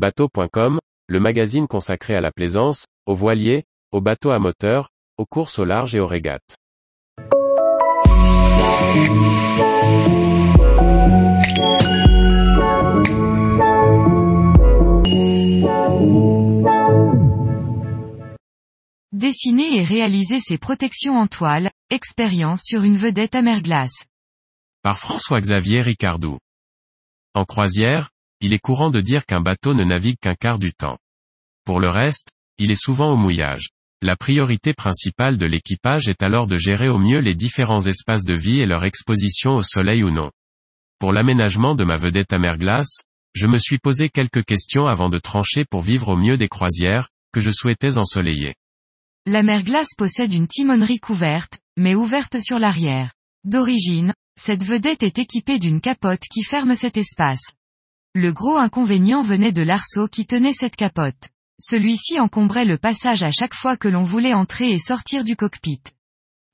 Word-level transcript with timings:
Bateau.com, 0.00 0.78
le 1.08 1.20
magazine 1.20 1.66
consacré 1.68 2.14
à 2.14 2.22
la 2.22 2.30
plaisance, 2.30 2.86
aux 3.04 3.14
voiliers, 3.14 3.64
aux 3.92 4.00
bateaux 4.00 4.30
à 4.30 4.38
moteur, 4.38 4.88
aux 5.18 5.26
courses 5.26 5.58
au 5.58 5.66
large 5.66 5.94
et 5.94 6.00
aux 6.00 6.06
régates. 6.06 6.56
Dessiner 19.12 19.80
et 19.80 19.84
réaliser 19.84 20.38
ses 20.40 20.56
protections 20.56 21.18
en 21.18 21.26
toile, 21.26 21.68
expérience 21.90 22.62
sur 22.64 22.84
une 22.84 22.96
vedette 22.96 23.34
à 23.34 23.42
mer 23.42 23.60
glace. 23.60 24.06
Par 24.82 24.98
François-Xavier 24.98 25.82
Ricardou. 25.82 26.38
En 27.34 27.44
croisière, 27.44 28.08
il 28.40 28.54
est 28.54 28.58
courant 28.58 28.90
de 28.90 29.00
dire 29.00 29.26
qu'un 29.26 29.40
bateau 29.40 29.74
ne 29.74 29.84
navigue 29.84 30.18
qu'un 30.18 30.34
quart 30.34 30.58
du 30.58 30.72
temps. 30.72 30.98
Pour 31.64 31.80
le 31.80 31.90
reste, 31.90 32.30
il 32.58 32.70
est 32.70 32.82
souvent 32.82 33.12
au 33.12 33.16
mouillage. 33.16 33.68
La 34.02 34.16
priorité 34.16 34.72
principale 34.72 35.36
de 35.36 35.44
l'équipage 35.44 36.08
est 36.08 36.22
alors 36.22 36.46
de 36.46 36.56
gérer 36.56 36.88
au 36.88 36.98
mieux 36.98 37.18
les 37.18 37.34
différents 37.34 37.84
espaces 37.86 38.24
de 38.24 38.34
vie 38.34 38.60
et 38.60 38.66
leur 38.66 38.84
exposition 38.84 39.56
au 39.56 39.62
soleil 39.62 40.02
ou 40.02 40.10
non. 40.10 40.30
Pour 40.98 41.12
l'aménagement 41.12 41.74
de 41.74 41.84
ma 41.84 41.96
vedette 41.96 42.32
à 42.32 42.38
mer 42.38 42.56
glace, 42.56 43.02
je 43.34 43.46
me 43.46 43.58
suis 43.58 43.78
posé 43.78 44.08
quelques 44.08 44.44
questions 44.44 44.86
avant 44.86 45.08
de 45.08 45.18
trancher 45.18 45.64
pour 45.64 45.82
vivre 45.82 46.08
au 46.08 46.16
mieux 46.16 46.36
des 46.36 46.48
croisières, 46.48 47.08
que 47.32 47.40
je 47.40 47.50
souhaitais 47.50 47.98
ensoleiller. 47.98 48.54
La 49.26 49.42
mer 49.42 49.64
glace 49.64 49.94
possède 49.96 50.32
une 50.32 50.48
timonerie 50.48 50.98
couverte, 50.98 51.58
mais 51.76 51.94
ouverte 51.94 52.40
sur 52.40 52.58
l'arrière. 52.58 53.12
D'origine, 53.44 54.14
cette 54.38 54.64
vedette 54.64 55.02
est 55.02 55.18
équipée 55.18 55.58
d'une 55.58 55.80
capote 55.80 56.22
qui 56.32 56.42
ferme 56.42 56.74
cet 56.74 56.96
espace. 56.96 57.42
Le 58.14 58.32
gros 58.32 58.56
inconvénient 58.56 59.22
venait 59.22 59.52
de 59.52 59.62
l'arceau 59.62 60.08
qui 60.08 60.26
tenait 60.26 60.52
cette 60.52 60.76
capote. 60.76 61.28
Celui-ci 61.60 62.18
encombrait 62.18 62.64
le 62.64 62.78
passage 62.78 63.22
à 63.22 63.30
chaque 63.30 63.54
fois 63.54 63.76
que 63.76 63.88
l'on 63.88 64.02
voulait 64.02 64.34
entrer 64.34 64.72
et 64.72 64.78
sortir 64.78 65.22
du 65.22 65.36
cockpit. 65.36 65.82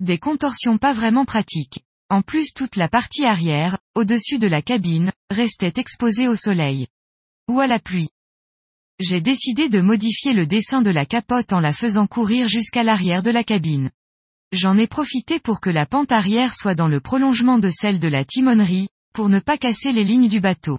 Des 0.00 0.18
contorsions 0.18 0.76
pas 0.76 0.92
vraiment 0.92 1.24
pratiques. 1.24 1.84
En 2.10 2.22
plus 2.22 2.52
toute 2.54 2.76
la 2.76 2.88
partie 2.88 3.24
arrière, 3.24 3.78
au-dessus 3.94 4.38
de 4.38 4.48
la 4.48 4.60
cabine, 4.60 5.12
restait 5.30 5.72
exposée 5.76 6.28
au 6.28 6.36
soleil. 6.36 6.88
Ou 7.48 7.60
à 7.60 7.66
la 7.66 7.78
pluie 7.78 8.10
j'ai 8.98 9.20
décidé 9.20 9.68
de 9.68 9.82
modifier 9.82 10.32
le 10.32 10.46
dessin 10.46 10.80
de 10.80 10.88
la 10.88 11.04
capote 11.04 11.52
en 11.52 11.60
la 11.60 11.74
faisant 11.74 12.06
courir 12.06 12.48
jusqu'à 12.48 12.82
l'arrière 12.82 13.22
de 13.22 13.30
la 13.30 13.44
cabine. 13.44 13.90
J'en 14.52 14.78
ai 14.78 14.86
profité 14.86 15.38
pour 15.38 15.60
que 15.60 15.68
la 15.68 15.84
pente 15.84 16.12
arrière 16.12 16.54
soit 16.54 16.74
dans 16.74 16.88
le 16.88 17.00
prolongement 17.00 17.58
de 17.58 17.68
celle 17.68 17.98
de 17.98 18.08
la 18.08 18.24
timonerie, 18.24 18.88
pour 19.12 19.28
ne 19.28 19.38
pas 19.38 19.58
casser 19.58 19.92
les 19.92 20.04
lignes 20.04 20.28
du 20.28 20.40
bateau. 20.40 20.78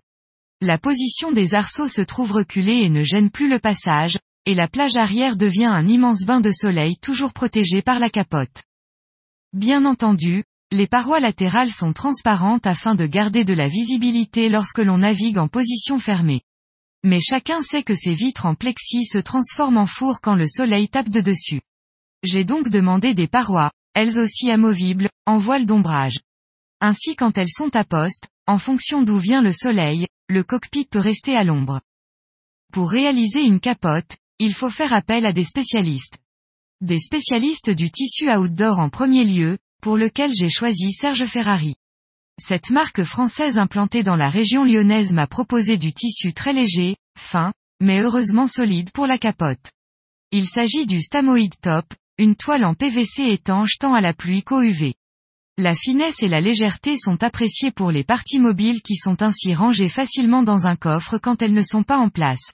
La 0.61 0.79
position 0.79 1.31
des 1.31 1.53
arceaux 1.53 1.87
se 1.87 2.01
trouve 2.01 2.31
reculée 2.31 2.81
et 2.81 2.89
ne 2.89 3.03
gêne 3.03 3.29
plus 3.29 3.47
le 3.47 3.59
passage, 3.59 4.17
et 4.47 4.55
la 4.55 4.67
plage 4.67 4.95
arrière 4.95 5.37
devient 5.37 5.65
un 5.65 5.85
immense 5.87 6.23
bain 6.25 6.41
de 6.41 6.49
soleil 6.51 6.97
toujours 6.97 7.31
protégé 7.31 7.83
par 7.83 7.99
la 7.99 8.09
capote. 8.09 8.63
Bien 9.53 9.85
entendu, 9.85 10.43
les 10.71 10.87
parois 10.87 11.19
latérales 11.19 11.69
sont 11.69 11.93
transparentes 11.93 12.65
afin 12.65 12.95
de 12.95 13.05
garder 13.05 13.43
de 13.43 13.53
la 13.53 13.67
visibilité 13.67 14.49
lorsque 14.49 14.79
l'on 14.79 14.97
navigue 14.97 15.37
en 15.37 15.47
position 15.47 15.99
fermée. 15.99 16.41
Mais 17.03 17.19
chacun 17.21 17.61
sait 17.61 17.83
que 17.83 17.93
ces 17.95 18.15
vitres 18.15 18.47
en 18.47 18.55
plexi 18.55 19.05
se 19.05 19.19
transforment 19.19 19.77
en 19.77 19.85
four 19.85 20.21
quand 20.21 20.35
le 20.35 20.47
soleil 20.47 20.89
tape 20.89 21.09
de 21.09 21.21
dessus. 21.21 21.61
J'ai 22.23 22.45
donc 22.45 22.69
demandé 22.69 23.13
des 23.13 23.27
parois, 23.27 23.69
elles 23.93 24.17
aussi 24.19 24.49
amovibles, 24.49 25.09
en 25.27 25.37
voile 25.37 25.67
d'ombrage. 25.67 26.19
Ainsi 26.81 27.15
quand 27.15 27.37
elles 27.37 27.51
sont 27.51 27.75
à 27.75 27.83
poste, 27.83 28.27
en 28.47 28.57
fonction 28.57 29.03
d'où 29.03 29.17
vient 29.17 29.43
le 29.43 29.53
soleil, 29.53 30.07
le 30.29 30.43
cockpit 30.43 30.85
peut 30.85 30.99
rester 30.99 31.37
à 31.37 31.43
l'ombre. 31.43 31.79
Pour 32.73 32.91
réaliser 32.91 33.41
une 33.41 33.61
capote, 33.61 34.17
il 34.39 34.53
faut 34.53 34.69
faire 34.69 34.91
appel 34.91 35.25
à 35.25 35.31
des 35.31 35.45
spécialistes. 35.45 36.19
Des 36.81 36.99
spécialistes 36.99 37.69
du 37.69 37.89
tissu 37.89 38.29
outdoor 38.29 38.79
en 38.79 38.89
premier 38.89 39.23
lieu, 39.23 39.57
pour 39.81 39.97
lequel 39.97 40.33
j'ai 40.33 40.49
choisi 40.49 40.91
Serge 40.91 41.25
Ferrari. 41.25 41.75
Cette 42.41 42.69
marque 42.71 43.03
française 43.03 43.57
implantée 43.57 44.03
dans 44.03 44.17
la 44.17 44.29
région 44.29 44.63
lyonnaise 44.63 45.13
m'a 45.13 45.27
proposé 45.27 45.77
du 45.77 45.93
tissu 45.93 46.33
très 46.33 46.53
léger, 46.53 46.97
fin, 47.17 47.53
mais 47.81 48.01
heureusement 48.01 48.47
solide 48.47 48.91
pour 48.91 49.07
la 49.07 49.17
capote. 49.17 49.71
Il 50.31 50.45
s'agit 50.45 50.85
du 50.85 51.01
Stamoid 51.01 51.49
Top, 51.61 51.85
une 52.17 52.35
toile 52.35 52.65
en 52.65 52.73
PVC 52.73 53.23
étanche 53.31 53.77
tant 53.79 53.93
à 53.93 54.01
la 54.01 54.13
pluie 54.13 54.43
qu'au 54.43 54.61
UV. 54.61 54.93
La 55.59 55.73
finesse 55.73 56.21
et 56.21 56.27
la 56.27 56.39
légèreté 56.39 56.97
sont 56.97 57.23
appréciées 57.23 57.71
pour 57.71 57.89
les 57.89 58.03
parties 58.03 58.37
mobiles 58.37 58.83
qui 58.83 58.95
sont 58.95 59.23
ainsi 59.23 59.55
rangées 59.55 59.89
facilement 59.89 60.43
dans 60.43 60.67
un 60.67 60.75
coffre 60.75 61.17
quand 61.17 61.41
elles 61.41 61.53
ne 61.53 61.63
sont 61.63 61.81
pas 61.81 61.97
en 61.97 62.09
place. 62.09 62.51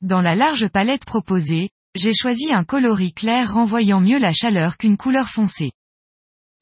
Dans 0.00 0.20
la 0.20 0.34
large 0.34 0.66
palette 0.66 1.04
proposée, 1.04 1.70
j'ai 1.94 2.12
choisi 2.12 2.52
un 2.52 2.64
coloris 2.64 3.12
clair 3.12 3.54
renvoyant 3.54 4.00
mieux 4.00 4.18
la 4.18 4.32
chaleur 4.32 4.76
qu'une 4.76 4.96
couleur 4.96 5.28
foncée. 5.28 5.70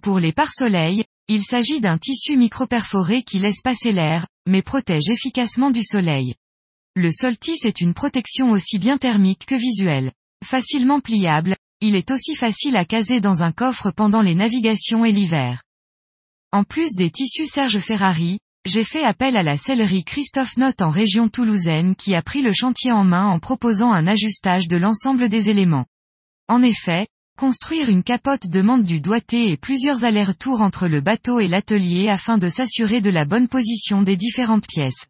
Pour 0.02 0.18
les 0.18 0.32
pare-soleil, 0.32 1.04
il 1.28 1.42
s'agit 1.42 1.80
d'un 1.80 1.96
tissu 1.96 2.36
microperforé 2.36 3.22
qui 3.22 3.38
laisse 3.38 3.62
passer 3.62 3.92
l'air, 3.92 4.26
mais 4.46 4.60
protège 4.60 5.08
efficacement 5.08 5.70
du 5.70 5.82
soleil. 5.82 6.34
Le 6.94 7.10
solstice 7.10 7.64
est 7.64 7.80
une 7.80 7.94
protection 7.94 8.50
aussi 8.50 8.78
bien 8.78 8.98
thermique 8.98 9.46
que 9.46 9.54
visuelle. 9.54 10.12
Facilement 10.44 11.00
pliable, 11.00 11.56
il 11.80 11.96
est 11.96 12.10
aussi 12.10 12.34
facile 12.34 12.76
à 12.76 12.84
caser 12.84 13.20
dans 13.20 13.42
un 13.42 13.52
coffre 13.52 13.90
pendant 13.90 14.20
les 14.20 14.34
navigations 14.34 15.06
et 15.06 15.12
l'hiver. 15.12 15.62
En 16.52 16.64
plus 16.64 16.94
des 16.94 17.10
tissus 17.10 17.46
Serge 17.46 17.78
Ferrari, 17.78 18.38
j'ai 18.66 18.84
fait 18.84 19.04
appel 19.04 19.36
à 19.36 19.42
la 19.42 19.56
sellerie 19.56 20.04
Christophe 20.04 20.56
Note 20.56 20.82
en 20.82 20.90
région 20.90 21.28
toulousaine 21.28 21.94
qui 21.94 22.14
a 22.14 22.22
pris 22.22 22.42
le 22.42 22.52
chantier 22.52 22.92
en 22.92 23.04
main 23.04 23.26
en 23.26 23.38
proposant 23.38 23.92
un 23.92 24.06
ajustage 24.06 24.68
de 24.68 24.76
l'ensemble 24.76 25.28
des 25.28 25.48
éléments. 25.48 25.86
En 26.48 26.62
effet, 26.62 27.06
Construire 27.40 27.88
une 27.88 28.02
capote 28.02 28.48
demande 28.48 28.82
du 28.82 29.00
doigté 29.00 29.48
et 29.48 29.56
plusieurs 29.56 30.04
allers-retours 30.04 30.60
entre 30.60 30.88
le 30.88 31.00
bateau 31.00 31.40
et 31.40 31.48
l'atelier 31.48 32.10
afin 32.10 32.36
de 32.36 32.50
s'assurer 32.50 33.00
de 33.00 33.08
la 33.08 33.24
bonne 33.24 33.48
position 33.48 34.02
des 34.02 34.18
différentes 34.18 34.66
pièces. 34.66 35.06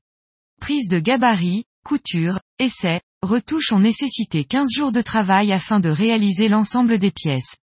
Prise 0.61 0.87
de 0.87 1.01
gabarit, 1.01 1.65
couture, 1.85 2.39
essai, 2.61 3.01
retouche 3.23 3.73
ont 3.73 3.81
nécessité 3.81 4.45
15 4.45 4.69
jours 4.73 4.93
de 4.93 5.03
travail 5.03 5.51
afin 5.51 5.81
de 5.81 5.89
réaliser 5.89 6.47
l'ensemble 6.47 7.01
des 7.01 7.11
pièces. 7.11 7.57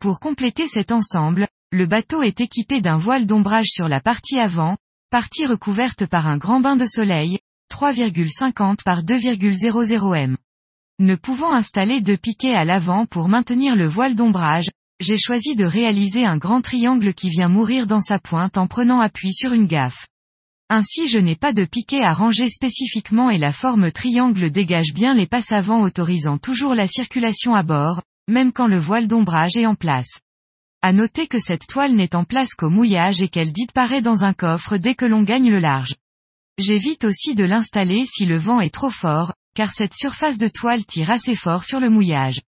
Pour 0.00 0.20
compléter 0.20 0.68
cet 0.68 0.92
ensemble, 0.92 1.48
le 1.72 1.86
bateau 1.86 2.22
est 2.22 2.42
équipé 2.42 2.82
d'un 2.82 2.98
voile 2.98 3.24
d'ombrage 3.24 3.68
sur 3.68 3.88
la 3.88 4.00
partie 4.00 4.38
avant, 4.38 4.76
partie 5.10 5.46
recouverte 5.46 6.04
par 6.06 6.26
un 6.26 6.36
grand 6.36 6.60
bain 6.60 6.76
de 6.76 6.84
soleil, 6.84 7.38
3,50 7.72 8.84
par 8.84 9.02
2,00 9.02 10.14
m. 10.14 10.36
Ne 10.98 11.14
pouvant 11.14 11.54
installer 11.54 12.02
deux 12.02 12.18
piquets 12.18 12.54
à 12.54 12.66
l'avant 12.66 13.06
pour 13.06 13.28
maintenir 13.28 13.74
le 13.74 13.86
voile 13.86 14.14
d'ombrage, 14.14 14.68
j'ai 15.00 15.16
choisi 15.16 15.56
de 15.56 15.64
réaliser 15.64 16.26
un 16.26 16.36
grand 16.36 16.60
triangle 16.60 17.14
qui 17.14 17.30
vient 17.30 17.48
mourir 17.48 17.86
dans 17.86 18.02
sa 18.02 18.18
pointe 18.18 18.58
en 18.58 18.66
prenant 18.66 19.00
appui 19.00 19.32
sur 19.32 19.54
une 19.54 19.66
gaffe. 19.66 20.06
Ainsi 20.68 21.08
je 21.08 21.18
n'ai 21.18 21.36
pas 21.36 21.54
de 21.54 21.64
piquet 21.64 22.02
à 22.02 22.12
ranger 22.12 22.50
spécifiquement 22.50 23.30
et 23.30 23.38
la 23.38 23.50
forme 23.50 23.90
triangle 23.90 24.50
dégage 24.50 24.92
bien 24.92 25.14
les 25.14 25.26
passes 25.26 25.52
avant 25.52 25.80
autorisant 25.80 26.36
toujours 26.36 26.74
la 26.74 26.86
circulation 26.86 27.54
à 27.54 27.62
bord, 27.62 28.02
même 28.28 28.52
quand 28.52 28.66
le 28.66 28.78
voile 28.78 29.08
d'ombrage 29.08 29.56
est 29.56 29.66
en 29.66 29.74
place. 29.74 30.20
À 30.84 30.92
noter 30.92 31.28
que 31.28 31.38
cette 31.38 31.68
toile 31.68 31.94
n'est 31.94 32.16
en 32.16 32.24
place 32.24 32.54
qu'au 32.54 32.68
mouillage 32.68 33.22
et 33.22 33.28
qu'elle 33.28 33.52
disparaît 33.52 34.02
dans 34.02 34.24
un 34.24 34.34
coffre 34.34 34.78
dès 34.78 34.96
que 34.96 35.04
l'on 35.04 35.22
gagne 35.22 35.48
le 35.48 35.60
large. 35.60 35.94
J'évite 36.58 37.04
aussi 37.04 37.36
de 37.36 37.44
l'installer 37.44 38.04
si 38.04 38.26
le 38.26 38.36
vent 38.36 38.60
est 38.60 38.74
trop 38.74 38.90
fort, 38.90 39.32
car 39.54 39.72
cette 39.72 39.94
surface 39.94 40.38
de 40.38 40.48
toile 40.48 40.84
tire 40.84 41.10
assez 41.10 41.36
fort 41.36 41.64
sur 41.64 41.78
le 41.78 41.88
mouillage. 41.88 42.40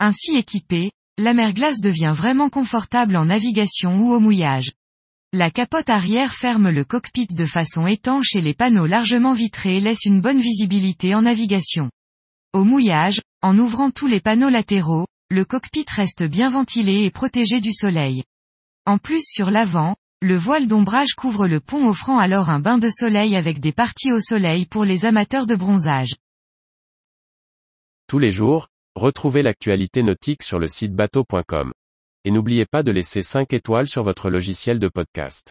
Ainsi 0.00 0.34
équipée, 0.34 0.92
la 1.18 1.34
mer 1.34 1.52
glace 1.52 1.82
devient 1.82 2.14
vraiment 2.16 2.48
confortable 2.48 3.16
en 3.18 3.26
navigation 3.26 3.98
ou 3.98 4.14
au 4.14 4.18
mouillage. 4.18 4.72
La 5.34 5.50
capote 5.50 5.90
arrière 5.90 6.32
ferme 6.32 6.70
le 6.70 6.84
cockpit 6.84 7.26
de 7.26 7.44
façon 7.44 7.86
étanche 7.86 8.34
et 8.34 8.40
les 8.40 8.54
panneaux 8.54 8.86
largement 8.86 9.34
vitrés 9.34 9.80
laissent 9.80 10.06
une 10.06 10.22
bonne 10.22 10.40
visibilité 10.40 11.14
en 11.14 11.22
navigation. 11.22 11.90
Au 12.54 12.64
mouillage, 12.64 13.20
en 13.42 13.58
ouvrant 13.58 13.90
tous 13.90 14.06
les 14.06 14.20
panneaux 14.20 14.48
latéraux, 14.48 15.06
le 15.32 15.46
cockpit 15.46 15.86
reste 15.88 16.24
bien 16.24 16.50
ventilé 16.50 17.04
et 17.04 17.10
protégé 17.10 17.62
du 17.62 17.72
soleil. 17.72 18.22
En 18.84 18.98
plus 18.98 19.22
sur 19.24 19.50
l'avant, 19.50 19.96
le 20.20 20.36
voile 20.36 20.66
d'ombrage 20.66 21.14
couvre 21.16 21.46
le 21.46 21.58
pont 21.58 21.88
offrant 21.88 22.18
alors 22.18 22.50
un 22.50 22.60
bain 22.60 22.76
de 22.76 22.90
soleil 22.90 23.34
avec 23.34 23.58
des 23.58 23.72
parties 23.72 24.12
au 24.12 24.20
soleil 24.20 24.66
pour 24.66 24.84
les 24.84 25.06
amateurs 25.06 25.46
de 25.46 25.56
bronzage. 25.56 26.16
Tous 28.08 28.18
les 28.18 28.30
jours, 28.30 28.68
retrouvez 28.94 29.42
l'actualité 29.42 30.02
nautique 30.02 30.42
sur 30.42 30.58
le 30.58 30.68
site 30.68 30.92
bateau.com. 30.92 31.72
Et 32.26 32.30
n'oubliez 32.30 32.66
pas 32.66 32.82
de 32.82 32.92
laisser 32.92 33.22
5 33.22 33.54
étoiles 33.54 33.88
sur 33.88 34.02
votre 34.02 34.28
logiciel 34.28 34.78
de 34.78 34.88
podcast. 34.88 35.50